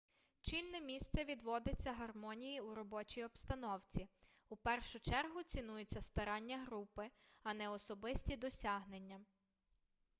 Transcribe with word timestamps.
чільне 0.41 0.81
місце 0.81 1.23
відводиться 1.23 1.91
гармонії 1.93 2.61
у 2.61 2.73
робочій 2.75 3.25
обстановці 3.25 4.09
у 4.49 4.55
першу 4.57 4.99
чергу 4.99 5.43
цінуються 5.43 6.01
старання 6.01 6.57
групи 6.57 7.09
а 7.43 7.53
не 7.53 7.69
особисті 7.69 8.37
досягнення 8.37 9.19